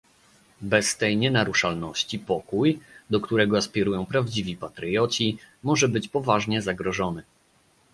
[0.61, 7.23] Bez tej nienaruszalności pokój, do którego aspirują prawdziwi patrioci, może być poważnie zagrożony